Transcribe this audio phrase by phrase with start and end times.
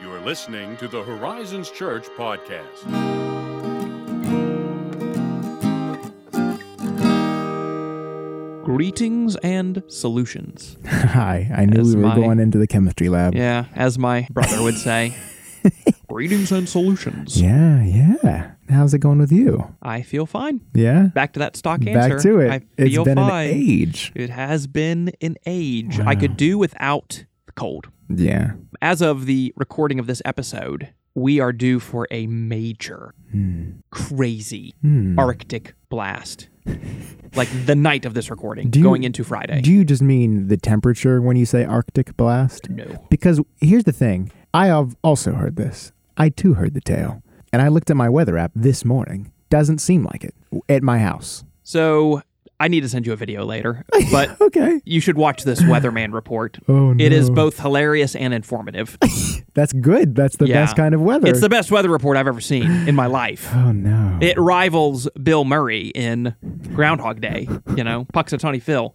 [0.00, 2.84] You are listening to the Horizons Church podcast.
[8.64, 10.78] Greetings and solutions.
[10.86, 13.34] Hi, I knew As we were my- going into the chemistry lab.
[13.34, 15.14] Yeah, as my brother would say.
[16.08, 17.40] Greetings and solutions.
[17.40, 18.52] Yeah, yeah.
[18.70, 19.74] How's it going with you?
[19.82, 20.62] I feel fine.
[20.74, 21.08] Yeah?
[21.08, 22.14] Back to that stock answer.
[22.14, 22.50] Back to it.
[22.50, 23.50] I It's feel been fine.
[23.50, 24.12] an age.
[24.14, 26.00] It has been an age.
[26.00, 27.88] I could do without the cold.
[28.08, 28.52] Yeah.
[28.82, 33.14] As of the recording of this episode, we are due for a major,
[33.90, 35.18] crazy Hmm.
[35.18, 36.48] Arctic blast.
[37.34, 39.60] like the night of this recording, you- going into Friday.
[39.60, 42.68] Do you just mean the temperature when you say Arctic blast?
[42.70, 42.84] no.
[43.10, 45.92] Because here's the thing I have also heard this.
[46.16, 47.22] I too heard the tale.
[47.52, 49.30] And I looked at my weather app this morning.
[49.50, 50.34] Doesn't seem like it
[50.68, 51.44] at my house.
[51.62, 52.22] So
[52.64, 54.80] I need to send you a video later, but Okay.
[54.86, 56.58] you should watch this weatherman report.
[56.68, 57.04] Oh, no.
[57.04, 58.96] It is both hilarious and informative.
[59.54, 60.14] That's good.
[60.14, 60.62] That's the Yeah.
[60.64, 61.28] best kind of weather.
[61.28, 63.50] It's the best weather report I've ever seen in my life.
[63.54, 64.18] oh, no.
[64.22, 66.34] It rivals Bill Murray in
[66.74, 68.94] Groundhog Day, you know, Punxsutawney Phil.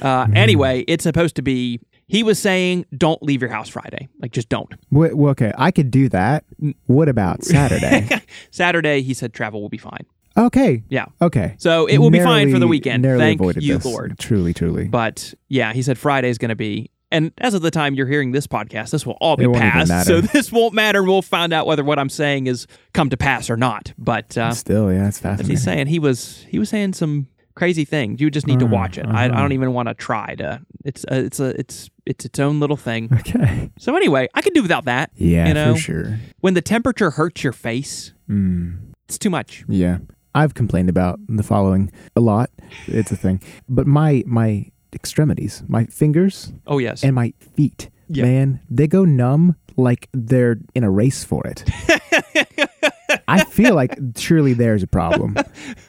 [0.00, 1.80] Uh, anyway, it's supposed to be.
[2.06, 4.08] He was saying, "Don't leave your house Friday.
[4.20, 6.44] Like, just don't." Well, okay, I could do that.
[6.86, 8.08] What about Saturday?
[8.50, 10.06] Saturday, he said travel will be fine.
[10.36, 10.82] Okay.
[10.88, 11.54] Yeah, Okay.
[11.58, 13.04] So it will be fine for the weekend.
[13.04, 13.84] Thank you, this.
[13.84, 14.18] Lord.
[14.18, 14.84] Truly, truly.
[14.88, 16.90] but yeah, he said Friday is going to be.
[17.12, 19.64] And as of the time you're hearing this podcast, this will all be It won't
[19.64, 20.06] even passed.
[20.06, 21.02] So this won't matter.
[21.02, 23.92] We'll find out whether what I'm saying is come to pass or not.
[23.98, 25.50] But uh, Still, yeah, it's as fascinating.
[25.50, 28.20] he's saying, he was he was saying some crazy things.
[28.20, 29.06] You just need to Uh, watch it.
[29.06, 29.40] I, I uh-huh.
[29.40, 30.62] don't even want to try to.
[30.84, 33.08] It's a, it's a it's it's its own little thing.
[33.12, 33.70] Okay.
[33.76, 35.10] So anyway, I could do without that.
[35.16, 36.20] Yeah, you know, for sure.
[36.38, 39.64] when the temperature hurts your face, Mm, it's too much.
[39.66, 39.98] yeah.
[40.34, 42.50] I've complained about the following a lot.
[42.86, 43.40] It's a thing.
[43.68, 48.24] But my my extremities, my fingers Oh yes, and my feet, Yeah.
[48.24, 51.64] man, they go numb like they're in a race for it.
[53.28, 55.36] I feel like surely there's a problem.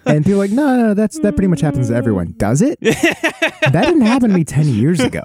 [0.05, 2.34] And people are like, no, no, no, that's that pretty much happens to everyone.
[2.38, 2.79] Does it?
[2.81, 5.23] that didn't happen to me ten years ago.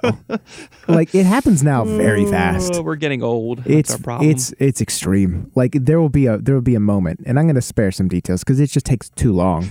[0.87, 2.73] Like it happens now very fast.
[2.75, 3.59] Oh, we're getting old.
[3.59, 4.29] That's It's our problem.
[4.29, 5.51] it's it's extreme.
[5.55, 7.91] Like there will be a there will be a moment, and I'm going to spare
[7.91, 9.69] some details because it just takes too long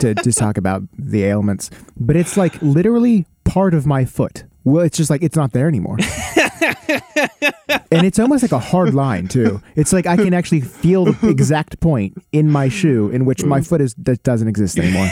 [0.00, 1.70] to just talk about the ailments.
[1.96, 4.44] But it's like literally part of my foot.
[4.64, 5.96] Well, it's just like it's not there anymore.
[6.60, 9.60] And it's almost like a hard line too.
[9.76, 13.60] It's like I can actually feel the exact point in my shoe in which my
[13.60, 15.08] foot is that doesn't exist anymore.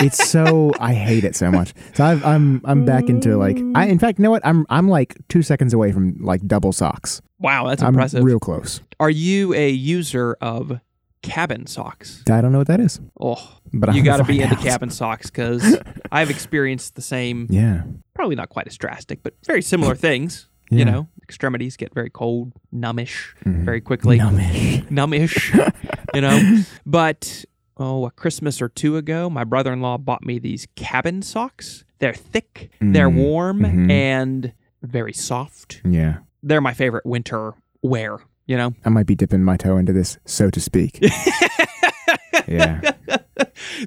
[0.00, 1.74] It's so I hate it so much.
[1.94, 4.88] So I've, I'm I'm back into like I in fact you know what I'm I'm
[4.88, 7.20] like two seconds away from like double socks.
[7.40, 8.22] wow, that's I'm impressive.
[8.22, 8.80] real close.
[9.00, 10.80] Are you a user of
[11.22, 12.22] cabin socks?
[12.30, 14.90] I don't know what that is, Oh, but you got to be find into cabin
[14.90, 15.76] socks because
[16.12, 17.82] I've experienced the same, Yeah,
[18.14, 20.48] probably not quite as drastic, but very similar things.
[20.70, 20.78] Yeah.
[20.80, 24.18] You know, extremities get very cold, numbish very quickly.
[24.18, 24.86] numbish.
[24.90, 25.74] numbish,
[26.14, 26.62] you know.
[26.84, 27.44] But
[27.76, 31.84] oh, a Christmas or two ago, my brother-in-law bought me these cabin socks.
[32.00, 33.90] They're thick, they're Mm, warm, mhm.
[33.90, 34.52] and
[34.82, 35.80] very soft.
[35.84, 38.18] Yeah, They're my favorite winter wear.
[38.46, 40.98] You know, I might be dipping my toe into this, so to speak.
[42.48, 42.92] yeah,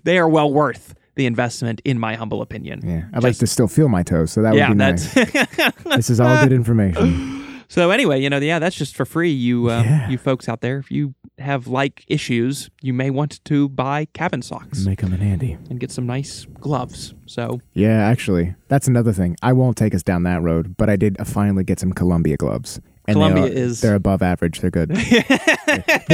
[0.03, 2.81] they are well worth the investment, in my humble opinion.
[2.83, 3.03] yeah.
[3.13, 5.13] I'd like to still feel my toes, so that yeah, would be nice.
[5.95, 7.63] This is all good information.
[7.67, 7.91] so.
[7.91, 9.31] Anyway, you know, yeah, that's just for free.
[9.31, 10.09] You, uh, Yeah.
[10.09, 14.41] you folks out there, if you have like issues, you may want to buy cabin
[14.41, 15.57] socks May come in handy.
[15.69, 17.13] and get some nice gloves.
[17.25, 19.35] So Yeah, actually, that's another thing.
[19.41, 22.79] I won't take us down that road, but I did finally get some Columbia gloves.
[23.11, 24.59] And they Columbia are- is- they're above average.
[24.61, 24.89] They're good.
[24.95, 25.23] they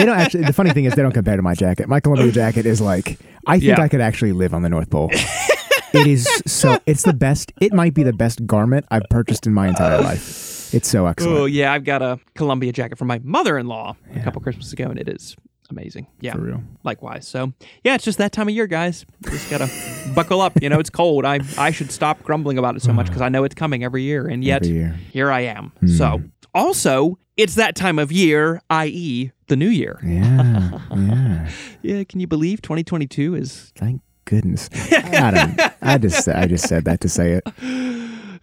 [0.06, 0.44] don't actually.
[0.46, 1.88] The funny thing is, they don't compare to my jacket.
[1.88, 3.82] My Columbia jacket is like I think Yeah.
[3.82, 5.10] I could actually live on the North Pole.
[5.94, 6.80] it is so.
[6.86, 7.52] It's the best.
[7.62, 10.74] It might be the best garment I've purchased in my entire life.
[10.74, 11.38] It's so excellent.
[11.38, 15.00] Oh yeah, I've got a Columbia jacket from my mother-in-law a couple Christmases ago, and
[15.00, 15.36] it is
[15.70, 16.08] amazing.
[16.20, 16.64] Yeah, For real.
[16.84, 17.26] likewise.
[17.28, 17.54] So
[17.86, 19.06] yeah, it's just that time of year, guys.
[19.30, 19.70] Just gotta
[20.16, 20.62] buckle up.
[20.62, 21.24] You know, it's cold.
[21.24, 24.04] I I should stop grumbling about it so much because I know it's coming every
[24.04, 24.98] year, and yet year.
[25.14, 25.72] here I am.
[25.80, 25.88] Hmm.
[25.88, 26.22] So
[26.58, 30.00] also, it's that time of year, i.e., the new year.
[30.04, 31.50] Yeah, yeah.
[31.84, 33.72] Yeah, can you believe 2022 is?
[33.78, 34.70] Thank goodness.
[34.92, 35.74] I don't.
[35.82, 36.28] I just.
[36.28, 37.44] I just said that to say it.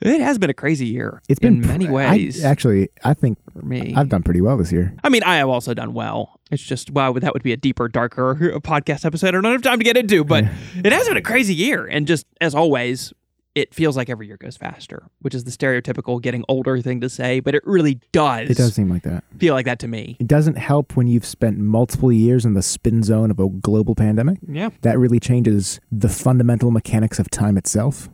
[0.01, 1.21] It has been a crazy year.
[1.29, 3.93] It's been in many pr- I- ways actually, I think for me.
[3.97, 4.95] I've done pretty well this year.
[5.05, 6.41] I mean, I have also done well.
[6.51, 9.29] It's just wow, that would be a deeper, darker podcast episode.
[9.29, 10.45] I don't have time to get into, but
[10.77, 11.87] it has been a crazy year.
[11.87, 13.13] And just as always,
[13.55, 17.09] it feels like every year goes faster, which is the stereotypical getting older thing to
[17.09, 18.51] say, but it really does.
[18.51, 19.23] It does seem like that.
[19.39, 20.17] feel like that to me.
[20.19, 23.95] It doesn't help when you've spent multiple years in the spin zone of a global
[23.95, 24.39] pandemic.
[24.49, 28.09] Yeah, That really changes the fundamental mechanics of time itself.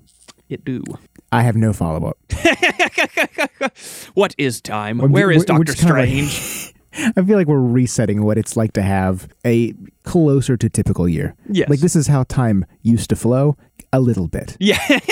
[0.48, 0.82] it do.
[1.32, 2.18] I have no follow up.
[4.14, 4.98] what is time?
[4.98, 6.74] Where is Doctor Strange?
[6.92, 11.36] I feel like we're resetting what it's like to have a closer to typical year.
[11.48, 11.68] Yes.
[11.68, 13.56] Like this is how time used to flow
[13.92, 14.56] a little bit.
[14.60, 14.78] yeah.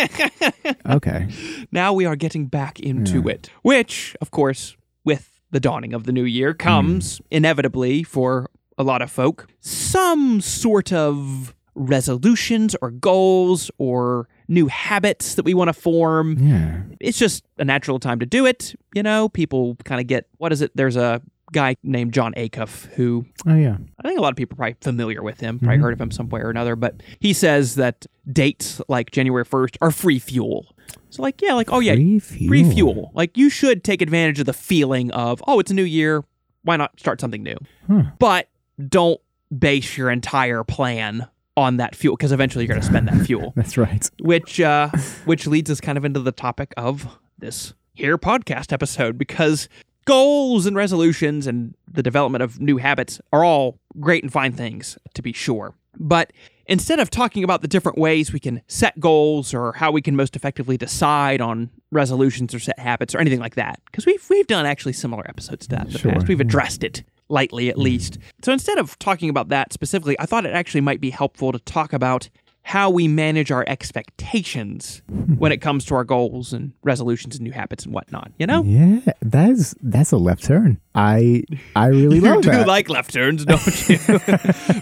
[0.89, 1.29] Okay.
[1.71, 6.13] now we are getting back into it, which, of course, with the dawning of the
[6.13, 7.25] new year comes mm.
[7.31, 15.35] inevitably for a lot of folk some sort of resolutions or goals or new habits
[15.37, 16.37] that we want to form.
[16.39, 16.83] Yeah.
[17.01, 18.75] It's just a natural time to do it.
[18.95, 20.73] You know, people kind of get what is it?
[20.75, 21.23] There's a
[21.53, 23.77] guy named Jon Acuff who Oh yeah.
[24.03, 26.11] I think a lot of people are probably familiar with him, probably heard of him
[26.11, 30.67] some way or another, but he says that dates like January 1st are free fuel.
[31.11, 32.49] So, like, yeah, like, oh, yeah, Free fuel.
[32.49, 33.11] free fuel.
[33.15, 36.25] Like, you should take advantage of the feeling of, oh, it's a new year.
[36.63, 37.57] Why not start something new?
[37.87, 38.05] Huh.
[38.19, 38.49] But
[38.89, 39.21] don't
[39.57, 43.53] base your entire plan on that fuel because eventually you're going to spend that fuel,
[43.57, 44.09] That's right.
[44.21, 44.91] which uh,
[45.25, 49.69] which leads us kind of into the topic of this here podcast episode because
[50.09, 54.99] goals and resolutions and the development of new habits are all great and fine things
[55.15, 55.75] to be sure.
[55.99, 56.33] But
[56.67, 60.17] instead of talking about the different ways we can set goals or how we can
[60.17, 64.47] most effectively decide on resolutions or set habits or anything like that, because we've we've
[64.47, 66.29] done actually similar episodes to that in the Sure, past.
[66.29, 66.49] We've mm-hmm.
[66.49, 67.83] addressed it lightly at mm-hmm.
[67.83, 68.19] least.
[68.43, 71.59] So instead of talking about that specifically, I thought it actually might be helpful to
[71.59, 72.31] talk about
[72.69, 75.37] how we manage our expectations hmm.
[75.37, 78.31] when it comes to our goals and resolutions and new habits and whatnot.
[78.39, 80.79] You know, Yeah, that's that's a left turn.
[80.95, 81.45] I
[81.75, 82.69] I really you love do that.
[82.69, 83.99] like left turns, don't you?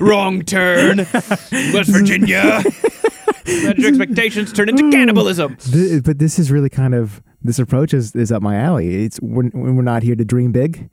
[0.04, 2.64] Wrong turn, West Virginia.
[3.46, 5.56] Manage your expectations turn into cannibalism.
[6.04, 9.04] But this is really kind of this approach is, is up my alley.
[9.04, 10.90] It's we're, we're not here to dream big.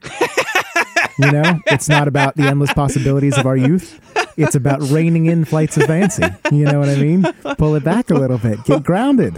[1.18, 4.00] you know, it's not about the endless possibilities of our youth.
[4.38, 6.24] It's about reining in flights of fancy.
[6.52, 7.24] You know what I mean?
[7.58, 8.64] Pull it back a little bit.
[8.66, 9.38] Get grounded.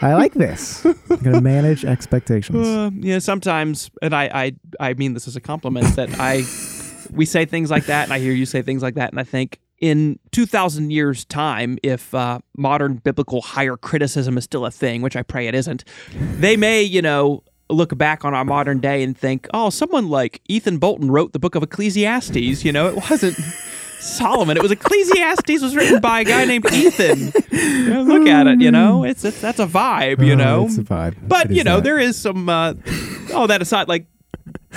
[0.00, 0.84] I like this.
[0.84, 2.66] I'm gonna manage expectations.
[2.66, 4.24] Uh, yeah, sometimes, and I,
[4.80, 6.44] I, I mean this as a compliment that I,
[7.10, 9.24] we say things like that, and I hear you say things like that, and I
[9.24, 15.02] think in 2,000 years' time, if uh, modern biblical higher criticism is still a thing,
[15.02, 15.84] which I pray it isn't,
[16.38, 20.40] they may, you know, look back on our modern day and think, oh, someone like
[20.48, 22.64] Ethan Bolton wrote the book of Ecclesiastes.
[22.64, 23.38] You know, it wasn't.
[23.98, 24.56] Solomon.
[24.56, 27.32] It was Ecclesiastes was written by a guy named Ethan.
[28.06, 29.04] Look at it, you know.
[29.04, 30.64] It's, it's that's a vibe, you Oh, know.
[30.66, 31.16] it's a vibe.
[31.22, 31.84] But you know, that.
[31.84, 32.48] there is some.
[32.48, 32.74] Uh,
[33.32, 34.06] oh, that aside, like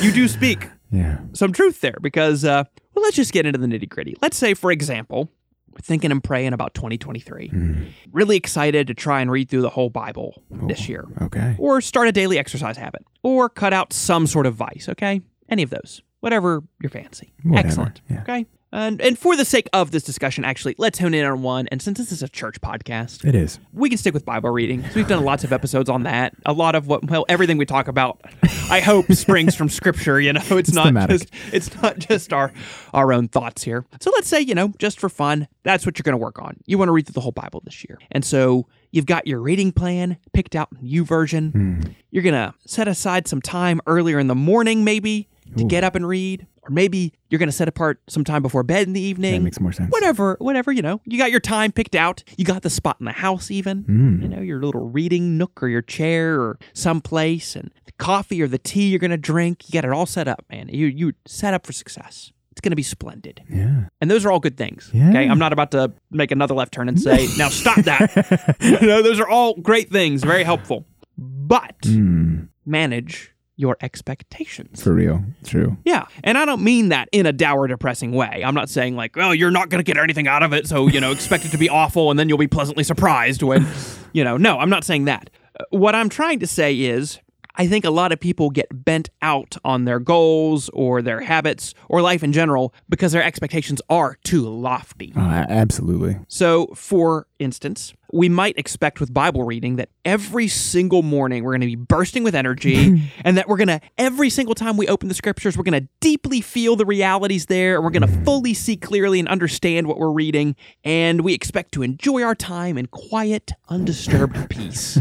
[0.01, 1.19] you do speak yeah.
[1.33, 2.43] some truth there because.
[2.45, 2.63] Uh,
[2.95, 4.15] well, let's just get into the nitty gritty.
[4.21, 5.31] Let's say, for example,
[5.71, 7.93] we're thinking and praying about 2023.
[8.11, 11.55] Really excited to try and read through the whole Bible this year, Okay.
[11.59, 14.87] or start a daily exercise habit, or cut out some sort of vice.
[14.89, 17.31] Okay, any of those, whatever your fancy.
[17.43, 18.01] Whatever, Excellent.
[18.09, 18.21] yeah.
[18.23, 18.45] Okay.
[18.71, 21.67] And, and for the sake of this discussion, actually, let's hone in on one.
[21.71, 23.59] And since this is a church podcast, It is.
[23.73, 24.83] we can stick with Bible reading.
[24.83, 26.33] So we've done lots of episodes on that.
[26.45, 28.21] A lot of what, well, everything we talk about,
[28.69, 30.19] I hope springs from Scripture.
[30.19, 31.19] You know, it's, not thematic.
[31.21, 32.51] just it's not just our
[32.93, 33.85] our own thoughts here.
[34.01, 36.57] So let's say you know, just for fun, that's what you're going to work on.
[36.65, 39.39] You want to read through the whole Bible this year, and so you've got your
[39.39, 41.51] reading plan picked out in YouVersion.
[41.51, 41.81] Hmm.
[42.11, 45.27] You're gonna set aside some time earlier in the morning, maybe
[45.57, 48.87] to get up and read, or maybe you're gonna set apart some time before bed
[48.87, 49.91] in the evening That makes more sense.
[49.91, 51.01] whatever, whatever, you know.
[51.05, 52.23] You got your time picked out.
[52.37, 53.83] You got the spot in the house, even.
[53.83, 54.21] Mm.
[54.21, 58.47] You know, your little reading nook or your chair or someplace, and the coffee or
[58.47, 59.67] the tea you're gonna drink.
[59.67, 60.69] You got it all set up, man.
[60.69, 62.31] You you set up for success.
[62.51, 63.41] It's gonna be splendid.
[63.49, 63.85] Yeah.
[64.01, 64.89] And those are all good things.
[64.93, 65.09] Yeah.
[65.09, 65.27] Okay.
[65.29, 68.57] I'm not about to make another left turn and say, now stop that.
[68.81, 70.85] you know, those are all great things, very helpful.
[71.17, 72.49] But Mm.
[72.65, 74.81] manage your expectations.
[74.81, 75.21] For real.
[75.43, 75.75] True.
[75.83, 76.05] Yeah.
[76.23, 78.41] And I don't mean that in a dour, depressing way.
[78.45, 80.65] I'm not saying, like, well, you're not going to get anything out of it.
[80.65, 83.67] So, you know, expect it to be awful and then you'll be pleasantly surprised when,
[84.13, 85.29] you know, no, I'm not saying that.
[85.59, 87.19] Uh, What I'm trying to say is,
[87.59, 91.73] I think a lot of people get bent out on their goals or their habits
[91.89, 95.11] or life in general because their expectations are too lofty.
[95.13, 96.19] Oh, absolutely.
[96.29, 101.59] So, for instance, we might expect with Bible reading that every single morning we're going
[101.59, 105.09] to be bursting with energy and that we're going to, every single time we open
[105.09, 108.23] the scriptures, we're going to deeply feel the realities there and we're going to mm.
[108.23, 110.55] fully see clearly and understand what we're reading.
[110.85, 114.97] And we expect to enjoy our time in quiet, undisturbed peace.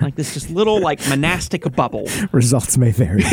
[0.00, 3.22] Like this just little like monastic bubble, Results may vary.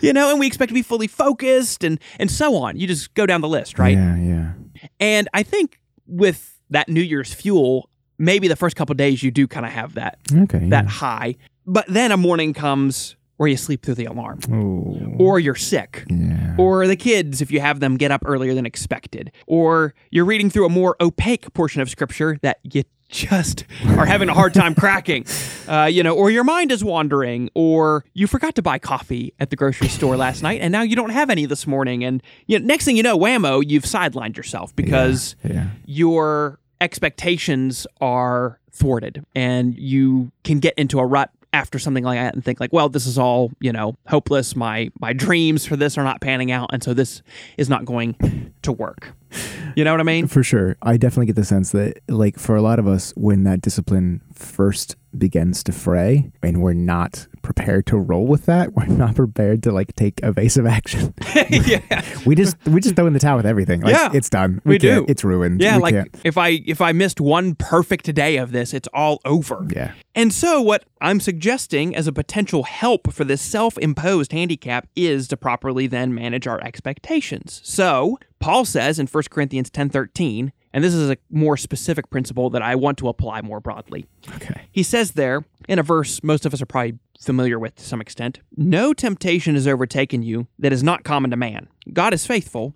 [0.00, 2.76] you know, and we expect to be fully focused and and so on.
[2.76, 3.96] You just go down the list, right?
[3.96, 4.16] Yeah.
[4.16, 4.52] Yeah.
[5.00, 7.88] And I think with that New Year's fuel,
[8.18, 10.68] maybe the first couple days you do kind of have that Okay.
[10.68, 10.90] that yeah.
[10.90, 15.16] high, but then a morning comes where you sleep through the alarm, Oh.
[15.18, 16.54] or you're sick, Yeah.
[16.58, 20.48] or the kids, if you have them, get up earlier than expected, or you're reading
[20.48, 23.64] through a more opaque portion of Scripture that you just
[23.96, 25.24] are having a hard time cracking,
[25.68, 29.50] uh, you know, or your mind is wandering, or you forgot to buy coffee at
[29.50, 32.58] the grocery store last night, and now you don't have any this morning, and you
[32.58, 35.66] know, next thing you know, whammo, you've sidelined yourself because Yeah.
[35.86, 42.32] your expectations are thwarted, and you can get into a rut after something like that
[42.34, 44.56] and think like well this is all you know hopeless.
[44.56, 47.20] My my dreams for this are not panning out and so this
[47.58, 49.12] is not going to work
[49.76, 50.76] you know what i mean For sure.
[50.82, 54.20] I definitely get the sense that, like, for a lot of us, when that discipline
[54.34, 59.62] first begins to fray and we're not prepared to roll with that, we're not prepared
[59.64, 61.12] to, like, take evasive action.
[61.50, 61.80] yeah
[62.24, 63.80] we just, we just throw in the towel with everything.
[63.82, 64.60] Like, Yeah, it's done.
[64.64, 65.10] we can't- do.
[65.10, 65.60] It's ruined.
[65.60, 68.88] Yeah, We like can't- if I if I missed one perfect day of this, it's
[68.94, 69.66] all over.
[69.74, 69.92] Yeah.
[70.14, 75.36] And so what I'm suggesting as a potential help for this self-imposed handicap is to
[75.36, 77.60] properly then manage our expectations.
[77.64, 82.60] So, Paul says in 1 Corinthians 10:13, and this is a more specific principle that
[82.62, 84.06] I want to apply more broadly.
[84.34, 84.62] Okay.
[84.72, 88.00] He says there, in a verse most of us are probably familiar with to some
[88.00, 91.68] extent No temptation has overtaken you that is not common to man.
[91.92, 92.74] God is faithful,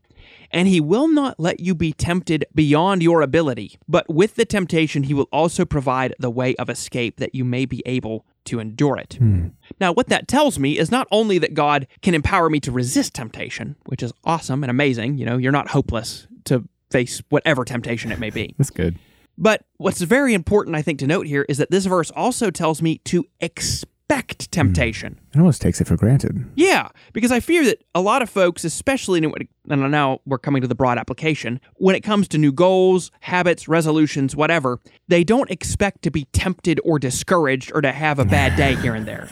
[0.53, 3.77] and he will not let you be tempted beyond your ability.
[3.89, 7.67] But with the temptation, he will also provide the way of escape that you may
[7.67, 9.15] be able to endure it.
[9.15, 9.49] Hmm.
[9.81, 13.15] Now, what that tells me is not only that God can empower me to resist
[13.15, 15.19] temptation, which is awesome and amazing.
[15.19, 18.55] You know, you're not hopeless to face whatever temptation it may be.
[18.59, 18.99] That's good.
[19.38, 22.81] But what's very important, I think, to note here is that this verse also tells
[22.81, 24.51] me to expect Mm-hmm.
[24.51, 25.21] temptation.
[25.35, 26.45] It almost takes it for granted.
[26.55, 29.33] Yeah, because I fear that a lot of folks, especially, in
[29.69, 33.69] and now we're coming to the broad application, when it comes to new goals, habits,
[33.69, 38.57] resolutions, whatever, they don't expect to be tempted or discouraged or to have a bad
[38.57, 39.29] day here and there.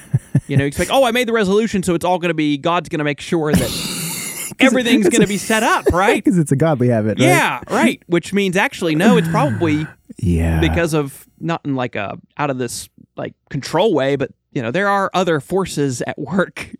[0.46, 2.88] You know, expect, oh, I made the resolution, so it's all going to be, God's
[2.88, 6.14] going to make sure that everything's going to be set up, right?
[6.24, 7.26] Because it's a godly habit, right?
[7.26, 8.02] Yeah, right.
[8.06, 9.86] Which means actually, no, it's probably
[10.18, 10.60] Yeah.
[10.60, 14.70] because of not in like a out of this like control way, but you know
[14.70, 16.70] there are other forces at work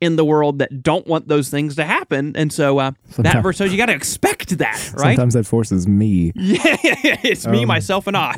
[0.00, 3.70] in the world that don't want those things to happen, and so uh, that says
[3.70, 5.16] you got to expect that, right?
[5.16, 6.32] Sometimes that forces me.
[6.48, 6.76] Yeah,
[7.22, 8.34] it's me, myself, and I,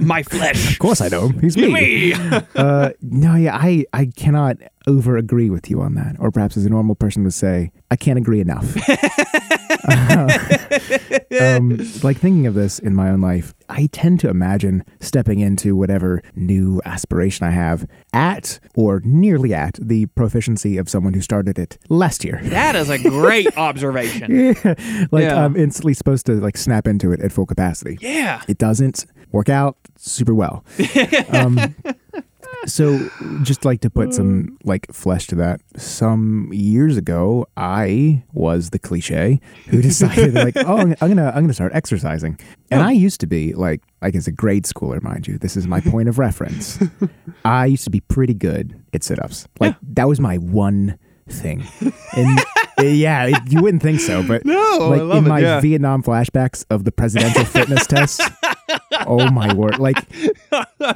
[0.00, 0.72] my flesh.
[0.72, 1.28] Of course I know.
[1.28, 1.72] He's me.
[1.72, 2.12] Me.
[2.56, 4.56] uh, no, yeah, I, I cannot
[4.86, 6.16] over agree with you on that.
[6.18, 8.74] Or perhaps as a normal person would say, I can't agree enough.
[11.40, 15.76] um, like thinking of this in my own life, I tend to imagine stepping into
[15.76, 21.58] whatever new aspiration I have at or nearly at the proficiency of someone who started
[21.58, 22.40] it last year.
[22.44, 24.54] That is a great observation.
[25.10, 25.44] like Yeah.
[25.44, 27.98] I'm instantly supposed to like snap into it at full capacity.
[28.00, 28.42] Yeah.
[28.48, 30.64] It doesn't work out super well.
[31.30, 31.74] um,
[32.64, 33.10] so,
[33.42, 35.60] just like to put some like flesh to that.
[35.76, 41.54] Some years ago, I was the cliche who decided like, oh, I'm gonna I'm gonna
[41.54, 42.38] start exercising.
[42.70, 42.86] And oh.
[42.86, 45.38] I used to be like, like as a grade schooler, mind you.
[45.38, 46.78] This is my point of reference.
[47.44, 49.46] I used to be pretty good at sit-ups.
[49.60, 50.98] Like that was my one
[51.28, 51.64] thing.
[52.16, 52.40] And
[52.78, 54.54] Eh, yeah, it- you wouldn't think so, but No,
[54.90, 55.60] like I love in it, my yeah.
[55.60, 58.20] Vietnam flashbacks of the presidential fitness test.
[59.06, 59.78] Oh my word!
[59.78, 59.96] Like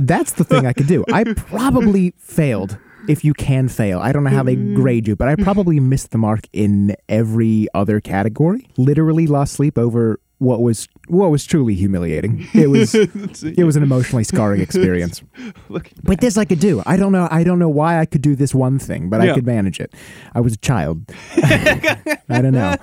[0.00, 1.04] that's the thing I could do.
[1.12, 2.78] I probably failed.
[3.08, 4.74] If you can fail, I don't know how they mm-hmm.
[4.74, 8.68] grade you, but I probably missed the mark in every other category.
[8.76, 12.46] Literally lost sleep over what was what was truly humiliating.
[12.54, 12.94] It was
[13.60, 15.22] it was an emotionally scarring experience.
[16.02, 16.82] But this I could do.
[16.86, 17.28] I don't know.
[17.30, 19.32] I don't know why I could do this one thing, but Yeah.
[19.32, 19.94] I could manage it.
[20.34, 21.02] I was a child.
[21.36, 22.76] I don't know.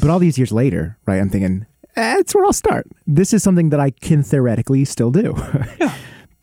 [0.00, 1.20] But all these years later, right?
[1.20, 2.86] I'm thinking eh, that's where I'll start.
[3.06, 5.34] This is something that I can theoretically still do.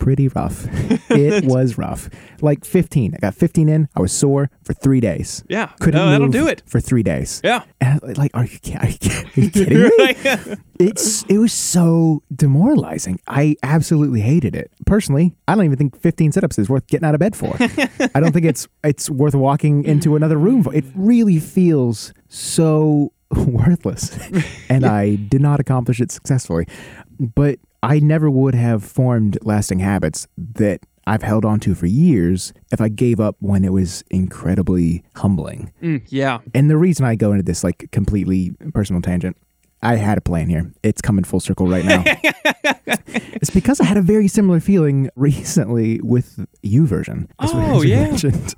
[0.02, 0.66] Pretty rough.
[1.14, 2.08] It was rough.
[2.40, 3.14] Like 15.
[3.14, 3.88] I got 15 in.
[3.94, 5.44] I was sore for three days.
[5.48, 5.66] yeah.
[5.78, 6.62] Couldn't no, that'll do it.
[6.66, 7.40] for three days.
[7.44, 7.64] Yeah.
[7.82, 9.90] And I- like, are you, are you, are you kidding me?
[10.80, 13.20] it's it was so demoralizing.
[13.28, 14.70] I absolutely hated it.
[14.86, 17.54] Personally, I don't even think 15 sit-ups is worth getting out of bed for.
[18.14, 20.74] I don't think it's it's worth walking into another room for.
[20.74, 24.18] It really feels so worthless.
[24.70, 26.66] And I did not accomplish it successfully.
[27.20, 32.52] But I never would have formed lasting habits that I've held on to for years
[32.70, 35.72] if I gave up when it was incredibly humbling.
[35.82, 36.38] Mm, yeah.
[36.54, 39.36] And the reason I go into this like completely personal tangent,
[39.82, 40.72] I had a plan here.
[40.84, 42.04] It's coming full circle right now.
[43.04, 47.28] it's because I had a very similar feeling recently with YouVersion.
[47.40, 48.02] Oh, yeah.
[48.02, 48.54] mentioned.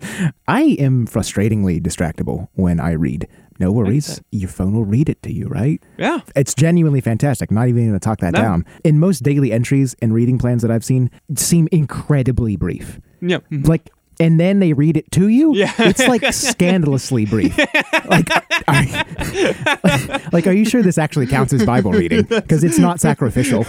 [0.47, 3.27] I am frustratingly distractible when I read.
[3.59, 4.21] No worries.
[4.33, 5.83] Your phone will read it to you, right?
[5.97, 6.21] Yeah.
[6.35, 7.51] It's genuinely fantastic.
[7.51, 8.41] Not even going to talk that No.
[8.41, 8.65] down.
[8.85, 13.39] In most daily entries and reading plans that I've seen, seem incredibly brief Yeah.
[13.51, 13.63] Mm-hmm.
[13.69, 15.57] like and then they read it to you.
[15.57, 15.73] Yeah.
[15.79, 17.59] it's like scandalously brief.
[18.09, 18.29] like,
[18.69, 22.23] are, like, are you sure this actually counts as Bible reading?
[22.23, 23.65] Because it's not sacrificial.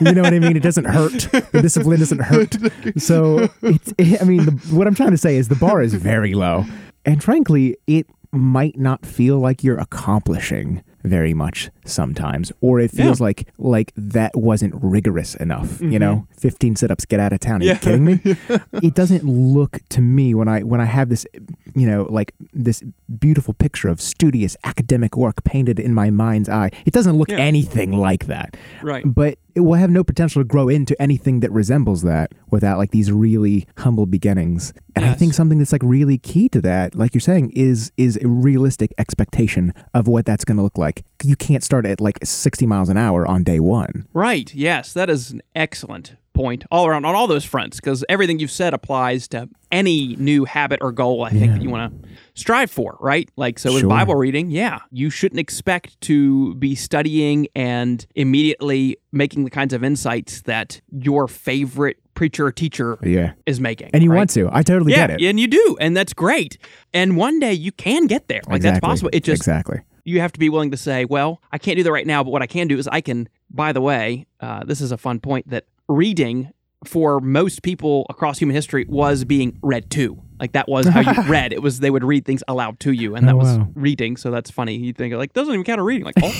[0.00, 0.56] You know what I mean?
[0.56, 1.28] It doesn't hurt.
[1.52, 2.56] The discipline doesn't hurt.
[2.96, 3.92] So, it's.
[4.20, 6.64] I mean, the, what I'm trying to say is the bar is very low,
[7.04, 8.06] and frankly, it
[8.38, 13.24] might not feel like you're accomplishing very much sometimes or it feels Yeah.
[13.24, 15.98] like like that wasn't rigorous enough you mm-hmm.
[15.98, 16.26] know?
[16.38, 17.62] 15 sit-ups get out of town.
[17.62, 18.20] Are you kidding me?
[18.82, 21.26] It doesn't look to me when i when i have this
[21.74, 22.82] you know like this
[23.18, 27.38] beautiful picture of studious academic work painted in my mind's eye it doesn't look Yeah.
[27.38, 28.56] anything like that.
[28.82, 29.02] Right.
[29.04, 32.92] but it will have no potential to grow into anything that resembles that without like
[32.92, 34.72] these really humble beginnings.
[34.94, 38.18] And i think something that's like really key to that like you're saying is is
[38.22, 41.04] a realistic expectation of what that's going to look like.
[41.24, 44.52] You can't start at like 60 miles an hour on day one Right.
[44.54, 48.50] Yes, that is an excellent point all around on all those fronts because everything you've
[48.52, 51.52] said applies to any new habit or goal I think Yeah.
[51.54, 53.28] that you want to strive for, right?
[53.36, 53.90] Like so with Sure.
[53.90, 59.82] Bible reading, yeah, you shouldn't expect to be studying and immediately making the kinds of
[59.82, 63.90] insights that your favorite preacher or teacher yeah is making.
[63.92, 64.16] and you right?
[64.18, 66.58] want to i totally yeah, get it and you do, and that's great.
[66.94, 68.40] And one day you can get there.
[68.48, 69.10] Like that's possible.
[69.12, 71.92] It just exactly you have to be willing to say, well, I can't do that
[71.92, 74.80] right now, but what I can do is I can, by the way, uh, this
[74.80, 76.52] is a fun point that reading
[76.84, 80.20] for most people across human history was being read to.
[80.38, 81.52] Like that was how you read.
[81.52, 83.68] It was they would read things aloud to you, and that Oh, was wow.
[83.74, 84.16] reading.
[84.16, 84.76] So that's funny.
[84.76, 86.04] You think like doesn't even count as reading.
[86.04, 86.30] Like oh,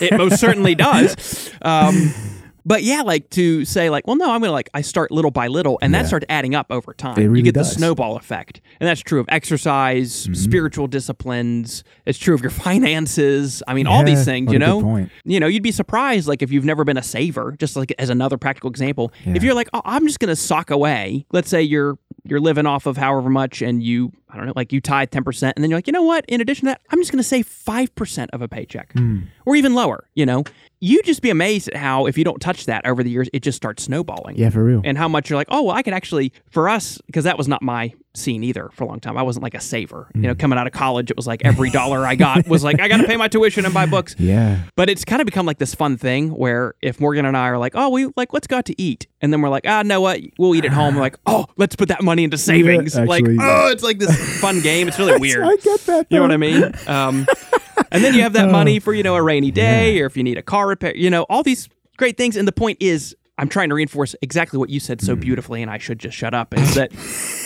[0.00, 1.50] it most certainly does.
[1.60, 2.14] Um,
[2.66, 5.48] but yeah, like to say like, well, no, I'm gonna like I start little by
[5.48, 7.16] little, and that starts adding up over time.
[7.16, 7.68] Really you get does.
[7.70, 10.34] the snowball effect, and that's true of exercise, Mm-hmm.
[10.34, 11.84] spiritual disciplines.
[12.06, 13.62] It's true of your finances.
[13.66, 14.52] I mean, all these things.
[14.52, 17.54] You know, you know, you'd be surprised like if you've never been a saver.
[17.58, 21.26] Just like as another practical example, if you're like, oh, I'm just gonna sock away.
[21.32, 24.72] Let's say you're you're living off of however much, and you I don't know, like
[24.72, 26.24] you tithe ten percent, and then you're like, you know what?
[26.26, 29.20] In addition to that, I'm just gonna save five percent of a paycheck, Hmm.
[29.46, 30.08] or even lower.
[30.14, 30.42] You know,
[30.80, 33.40] you just be amazed at how if you don't touch that over the years, it
[33.40, 35.94] just starts snowballing yeah for real and how much you're like, oh, well, I can
[35.94, 39.16] actually, for us, because that was not my scene either for a long time.
[39.18, 40.08] I wasn't like a saver.
[40.14, 40.24] You Mm.
[40.24, 42.86] know, coming out of college, it was like every dollar I got was like, I
[42.88, 44.14] got to pay my tuition and buy books.
[44.18, 47.48] yeah But it's kind of become like this fun thing where if Morgan and I
[47.48, 49.06] are like, oh, we like, let's go out to eat.
[49.20, 50.20] And then we're like, ah, know what?
[50.38, 50.94] We'll eat at home.
[50.94, 52.94] We're like, oh, let's put that money into savings.
[52.96, 54.86] like, actually- oh, it's like this fun game.
[54.88, 55.42] It's really weird.
[55.42, 56.32] i get that You know what.
[56.32, 56.62] I mean?
[56.86, 57.26] Um,
[57.90, 60.22] and then you have that money for, you know, a rainy day or if you
[60.22, 62.36] need a car repair, you know, all these great things.
[62.36, 65.20] And the point is, I'm trying to reinforce exactly what you said so hmm.
[65.20, 66.54] beautifully, and I should just shut up.
[66.54, 66.92] Is that,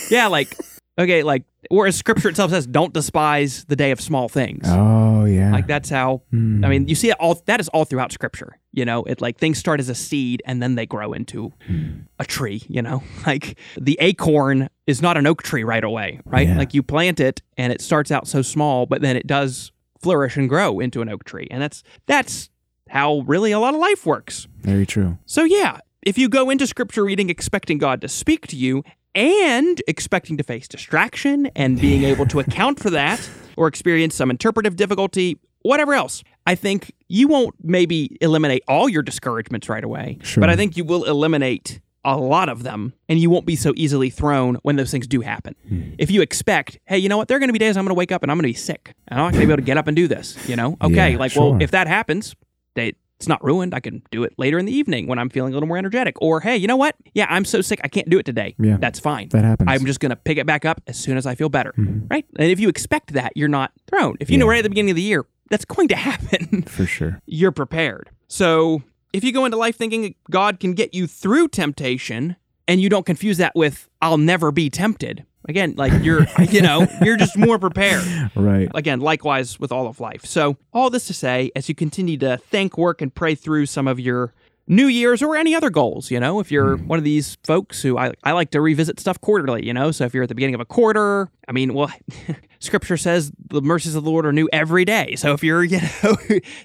[0.11, 0.55] yeah, like,
[0.99, 4.65] okay, like, whereas scripture itself says, don't despise the day of small things.
[4.67, 6.89] oh yeah Like, that's how, I mean, hmm.
[6.89, 8.59] you see it all, that is all throughout scripture.
[8.71, 12.01] You know, it like things start as a seed and then they grow into hmm.
[12.19, 13.03] a tree, you know?
[13.25, 16.47] Like the acorn is not an oak tree right away, right?
[16.47, 16.57] Yeah.
[16.57, 19.71] Like you plant it and it starts out so small, but then it does
[20.01, 21.47] flourish and grow into an oak tree.
[21.51, 22.49] And that's that's
[22.89, 24.47] how really a lot of life works.
[24.61, 28.55] very true So yeah, if you go into scripture reading expecting God to speak to
[28.55, 28.83] you
[29.15, 34.29] and expecting to face distraction and being able to account for that or experience some
[34.29, 40.19] interpretive difficulty, whatever else, I think you won't maybe eliminate all your discouragements right away,
[40.21, 40.41] Sure.
[40.41, 43.73] but I think you will eliminate a lot of them and you won't be so
[43.75, 45.53] easily thrown when those things do happen.
[45.67, 45.81] Hmm.
[45.97, 47.93] If you expect, hey, you know what, there are going to be days I'm going
[47.93, 48.93] to wake up and I'm going to be sick.
[49.09, 50.77] And I'm not going to be able to get up and do this, you know?
[50.81, 51.51] Okay, Yeah, like, sure.
[51.53, 52.35] well, if that happens,
[52.75, 53.73] they, it's not ruined.
[53.73, 56.15] I can do it later in the evening when I'm feeling a little more energetic.
[56.21, 56.95] Or, hey, you know what?
[57.13, 58.55] Yeah, I'm so sick, I can't do it today.
[58.57, 58.77] Yeah.
[58.79, 59.29] That's fine.
[59.29, 59.69] That happens.
[59.69, 61.73] I'm just going to pick it back up as soon as I feel better.
[61.77, 62.07] Mm-hmm.
[62.09, 62.25] Right?
[62.37, 64.15] And if you expect that, you're not thrown.
[64.19, 66.61] If you know right at the beginning of the year, that's going to happen.
[66.63, 68.09] for sure you're prepared.
[68.27, 72.35] So if you go into life thinking God can get you through temptation
[72.67, 75.25] and you don't confuse that with, I'll never be tempted.
[75.49, 78.03] Again, like you're, you know, you're just more prepared
[78.35, 80.23] right again, likewise with all of life.
[80.23, 83.87] So, all this to say, as you continue to think, work, and pray through some
[83.87, 84.31] of your
[84.71, 86.87] New Year's or any other goals, you know, if you're hmm.
[86.87, 90.05] one of these folks who I, I like to revisit stuff quarterly, you know, so
[90.05, 91.91] if you're at the beginning of a quarter, I mean, well,
[92.59, 95.15] scripture says the mercies of the Lord are new every day.
[95.15, 96.15] So if you're, you know,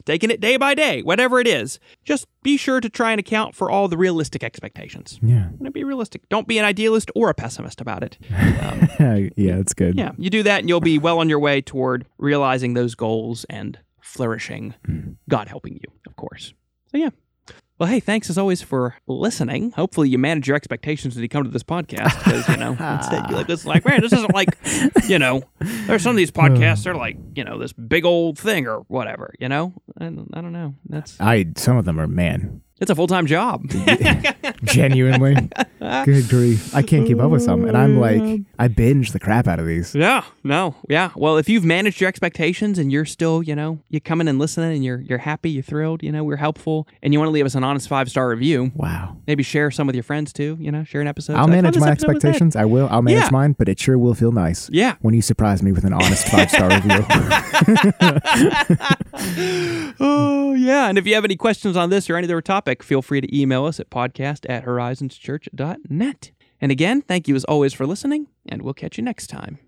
[0.05, 3.55] taking it day by day, whatever it is, just be sure to try and account
[3.55, 5.19] for all the realistic expectations.
[5.23, 6.29] yeah And be realistic.
[6.29, 8.19] Don't be an idealist or a pessimist about it.
[8.65, 11.61] Um, yeah that's good Yeah, you do that and you'll be well on your way
[11.61, 15.13] toward realizing those goals and flourishing, hmm.
[15.29, 16.55] God helping you, of course.
[16.91, 17.11] So, yeah.
[17.77, 19.73] Well, hey, thanks as always for listening.
[19.73, 23.29] Hopefully, you manage your expectations when you come to this podcast because, you know, instead
[23.29, 24.57] you're like, this is like, man, this isn't like,
[25.09, 28.69] you know, there's some of these podcasts, they're like, you know, this big old thing
[28.69, 29.73] or whatever, you know?
[30.01, 30.77] And I don't know.
[30.89, 32.63] That's, I some of them are man.
[32.81, 33.69] It's a full time job.
[34.65, 35.49] Genuinely.
[36.05, 36.75] Good grief.
[36.75, 37.65] I can't keep up with some.
[37.67, 39.95] And I'm oh, like, I binge the crap out of these.
[39.95, 41.11] Yeah, no, yeah.
[41.15, 44.39] Well, if you've managed your expectations and you're still, you know, you come in and
[44.41, 47.33] listening and you're you're happy, you're thrilled, you know, we're helpful, and you want to
[47.33, 49.19] leave us an honest five star review, Wow.
[49.29, 50.57] maybe share some with your friends too.
[50.61, 51.37] You know, share an episode.
[51.37, 52.57] I'll "Oh, manage my episode was good." expectations.
[52.57, 52.89] I will.
[52.91, 53.29] I'll manage Yeah.
[53.31, 54.97] mine, but it sure will feel nice Yeah.
[55.01, 57.05] when you surprise me with an honest five star review.
[60.01, 60.89] Oh, yeah.
[60.89, 63.39] And if you have any questions on this or any other topic, feel free to
[63.39, 66.31] email us at podcast at horizonschurch.net.
[66.61, 69.59] And again, thank you as always for listening, and we'll catch you next time.